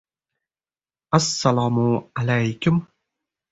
[1.19, 1.85] Assalomu
[2.25, 2.83] alaykum!»